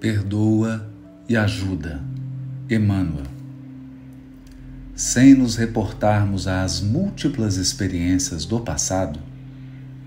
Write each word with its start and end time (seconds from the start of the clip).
perdoa 0.00 0.88
e 1.28 1.36
ajuda. 1.36 2.00
Emmanuel. 2.70 3.26
Sem 4.94 5.34
nos 5.34 5.56
reportarmos 5.56 6.46
às 6.46 6.80
múltiplas 6.80 7.56
experiências 7.56 8.44
do 8.44 8.60
passado, 8.60 9.18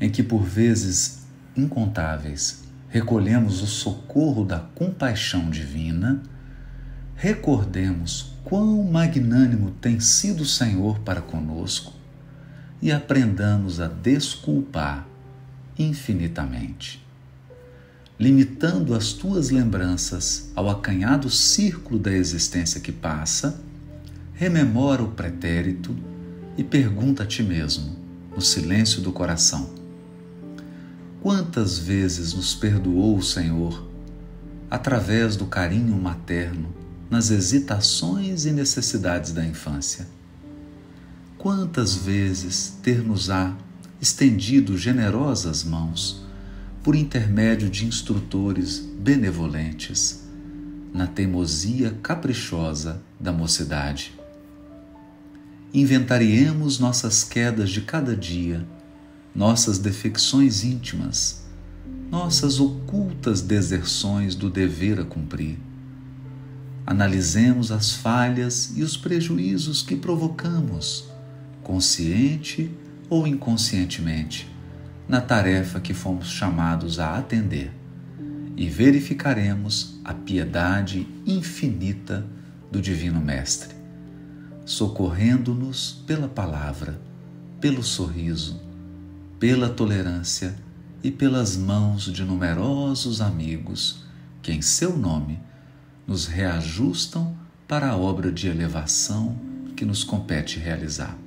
em 0.00 0.08
que 0.08 0.22
por 0.22 0.42
vezes 0.44 1.26
incontáveis 1.56 2.62
recolhemos 2.88 3.60
o 3.62 3.66
socorro 3.66 4.44
da 4.44 4.60
compaixão 4.60 5.50
divina, 5.50 6.22
recordemos 7.16 8.34
quão 8.44 8.84
magnânimo 8.84 9.72
tem 9.80 9.98
sido 9.98 10.42
o 10.42 10.46
Senhor 10.46 11.00
para 11.00 11.20
conosco 11.20 11.92
e 12.80 12.92
aprendamos 12.92 13.80
a 13.80 13.88
desculpar 13.88 15.06
infinitamente 15.78 17.02
limitando 18.22 18.94
as 18.94 19.12
tuas 19.12 19.50
lembranças 19.50 20.52
ao 20.54 20.70
acanhado 20.70 21.28
círculo 21.28 21.98
da 21.98 22.12
existência 22.12 22.80
que 22.80 22.92
passa, 22.92 23.60
rememora 24.32 25.02
o 25.02 25.08
pretérito 25.08 25.92
e 26.56 26.62
pergunta 26.62 27.24
a 27.24 27.26
ti 27.26 27.42
mesmo, 27.42 27.96
no 28.32 28.40
silêncio 28.40 29.02
do 29.02 29.10
coração: 29.10 29.70
Quantas 31.20 31.76
vezes 31.80 32.32
nos 32.32 32.54
perdoou 32.54 33.16
o 33.16 33.22
Senhor, 33.24 33.88
através 34.70 35.34
do 35.34 35.46
carinho 35.46 35.96
materno, 35.96 36.72
nas 37.10 37.28
hesitações 37.28 38.44
e 38.44 38.52
necessidades 38.52 39.32
da 39.32 39.44
infância? 39.44 40.06
Quantas 41.36 41.96
vezes 41.96 42.72
ter-nos-á 42.84 43.52
estendido 44.00 44.78
generosas 44.78 45.64
mãos? 45.64 46.22
Por 46.82 46.96
intermédio 46.96 47.70
de 47.70 47.86
instrutores 47.86 48.80
benevolentes, 48.98 50.24
na 50.92 51.06
teimosia 51.06 51.96
caprichosa 52.02 53.00
da 53.20 53.32
mocidade. 53.32 54.12
Inventariemos 55.72 56.80
nossas 56.80 57.22
quedas 57.22 57.70
de 57.70 57.82
cada 57.82 58.16
dia, 58.16 58.66
nossas 59.32 59.78
defecções 59.78 60.64
íntimas, 60.64 61.44
nossas 62.10 62.58
ocultas 62.58 63.40
deserções 63.40 64.34
do 64.34 64.50
dever 64.50 64.98
a 64.98 65.04
cumprir. 65.04 65.58
Analisemos 66.84 67.70
as 67.70 67.92
falhas 67.92 68.72
e 68.76 68.82
os 68.82 68.96
prejuízos 68.96 69.82
que 69.82 69.94
provocamos, 69.94 71.08
consciente 71.62 72.70
ou 73.08 73.24
inconscientemente 73.24 74.51
na 75.12 75.20
tarefa 75.20 75.78
que 75.78 75.92
fomos 75.92 76.30
chamados 76.30 76.98
a 76.98 77.18
atender 77.18 77.70
e 78.56 78.66
verificaremos 78.66 80.00
a 80.02 80.14
piedade 80.14 81.06
infinita 81.26 82.26
do 82.70 82.80
Divino 82.80 83.20
Mestre, 83.20 83.74
socorrendo-nos 84.64 86.02
pela 86.06 86.28
palavra, 86.28 86.98
pelo 87.60 87.82
sorriso, 87.82 88.58
pela 89.38 89.68
tolerância 89.68 90.54
e 91.04 91.10
pelas 91.10 91.58
mãos 91.58 92.04
de 92.04 92.24
numerosos 92.24 93.20
amigos 93.20 94.06
que, 94.40 94.50
em 94.50 94.62
seu 94.62 94.96
nome, 94.96 95.38
nos 96.06 96.26
reajustam 96.26 97.36
para 97.68 97.90
a 97.90 97.98
obra 97.98 98.32
de 98.32 98.48
elevação 98.48 99.36
que 99.76 99.84
nos 99.84 100.04
compete 100.04 100.58
realizar. 100.58 101.18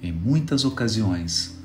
Em 0.00 0.12
muitas 0.12 0.64
ocasiões, 0.64 1.58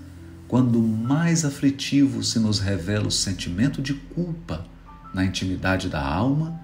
quando 0.48 0.80
mais 0.80 1.44
aflitivo 1.44 2.24
se 2.24 2.40
nos 2.40 2.60
revela 2.60 3.08
o 3.08 3.12
sentimento 3.12 3.82
de 3.82 3.94
culpa 3.94 4.66
na 5.14 5.26
intimidade 5.26 5.90
da 5.90 6.06
alma, 6.06 6.60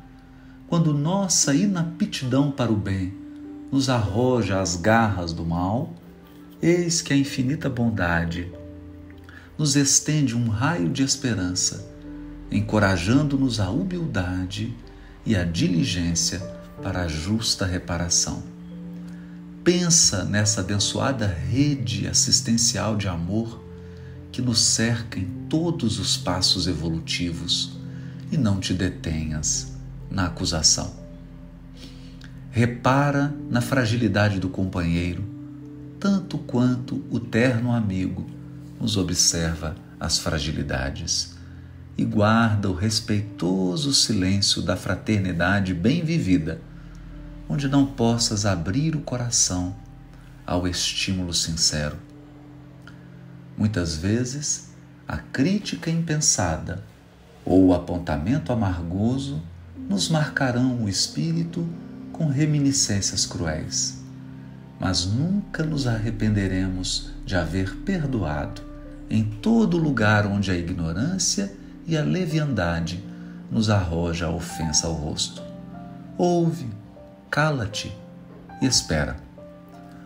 quando 0.67 0.93
nossa 0.93 1.53
inaptidão 1.53 2.51
para 2.51 2.71
o 2.71 2.75
bem 2.75 3.13
nos 3.71 3.89
arroja 3.89 4.59
às 4.59 4.75
garras 4.75 5.33
do 5.33 5.45
mal, 5.45 5.93
eis 6.61 7.01
que 7.01 7.13
a 7.13 7.17
infinita 7.17 7.69
bondade 7.69 8.51
nos 9.57 9.75
estende 9.75 10.35
um 10.35 10.49
raio 10.49 10.89
de 10.89 11.03
esperança, 11.03 11.89
encorajando-nos 12.51 13.59
à 13.59 13.69
humildade 13.69 14.75
e 15.25 15.35
à 15.35 15.43
diligência 15.43 16.39
para 16.81 17.03
a 17.03 17.07
justa 17.07 17.65
reparação. 17.65 18.43
Pensa 19.63 20.23
nessa 20.25 20.61
abençoada 20.61 21.27
rede 21.27 22.07
assistencial 22.07 22.95
de 22.95 23.07
amor 23.07 23.70
que 24.31 24.41
nos 24.41 24.61
cerca 24.61 25.19
em 25.19 25.25
todos 25.49 25.99
os 25.99 26.15
passos 26.15 26.65
evolutivos 26.65 27.77
e 28.31 28.37
não 28.37 28.59
te 28.59 28.73
detenhas 28.73 29.73
na 30.09 30.27
acusação. 30.27 30.93
Repara 32.49 33.33
na 33.49 33.61
fragilidade 33.61 34.39
do 34.39 34.49
companheiro, 34.49 35.23
tanto 35.99 36.37
quanto 36.37 37.03
o 37.09 37.19
terno 37.19 37.71
amigo 37.71 38.25
nos 38.79 38.97
observa 38.97 39.75
as 39.99 40.17
fragilidades 40.17 41.35
e 41.97 42.05
guarda 42.05 42.69
o 42.69 42.73
respeitoso 42.73 43.93
silêncio 43.93 44.61
da 44.61 44.75
fraternidade 44.75 45.73
bem 45.73 46.03
vivida, 46.03 46.61
onde 47.47 47.67
não 47.67 47.85
possas 47.85 48.45
abrir 48.45 48.95
o 48.95 49.01
coração 49.01 49.75
ao 50.45 50.67
estímulo 50.67 51.33
sincero 51.33 51.97
Muitas 53.57 53.95
vezes, 53.95 54.71
a 55.07 55.17
crítica 55.17 55.89
impensada 55.89 56.83
ou 57.45 57.67
o 57.67 57.73
apontamento 57.73 58.51
amargoso 58.51 59.41
nos 59.89 60.09
marcarão 60.09 60.83
o 60.83 60.89
espírito 60.89 61.67
com 62.13 62.27
reminiscências 62.27 63.25
cruéis. 63.25 63.99
Mas 64.79 65.05
nunca 65.05 65.63
nos 65.63 65.85
arrependeremos 65.85 67.11
de 67.25 67.35
haver 67.35 67.75
perdoado 67.77 68.61
em 69.09 69.23
todo 69.23 69.77
lugar 69.77 70.25
onde 70.25 70.49
a 70.49 70.55
ignorância 70.55 71.51
e 71.85 71.97
a 71.97 72.03
leviandade 72.03 73.03
nos 73.51 73.69
arroja 73.69 74.27
a 74.27 74.31
ofensa 74.31 74.87
ao 74.87 74.93
rosto. 74.93 75.43
Ouve, 76.17 76.67
cala-te 77.29 77.91
e 78.61 78.65
espera. 78.65 79.17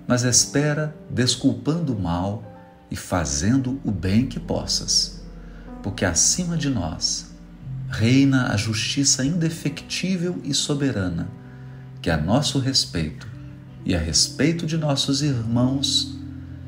Mas 0.07 0.23
espera 0.23 0.95
desculpando 1.09 1.93
o 1.95 2.01
mal 2.01 2.43
e 2.89 2.95
fazendo 2.95 3.79
o 3.83 3.91
bem 3.91 4.27
que 4.27 4.39
possas, 4.39 5.21
porque 5.81 6.05
acima 6.05 6.57
de 6.57 6.69
nós 6.69 7.33
reina 7.89 8.51
a 8.51 8.57
justiça 8.57 9.25
indefectível 9.25 10.39
e 10.43 10.53
soberana, 10.53 11.27
que 12.01 12.09
a 12.09 12.17
nosso 12.17 12.59
respeito 12.59 13.27
e 13.85 13.95
a 13.95 13.99
respeito 13.99 14.65
de 14.65 14.77
nossos 14.77 15.21
irmãos 15.21 16.17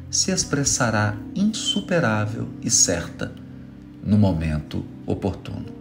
se 0.09 0.31
expressará 0.31 1.17
insuperável 1.35 2.49
e 2.61 2.69
certa 2.69 3.31
no 4.03 4.17
momento 4.17 4.85
oportuno. 5.05 5.76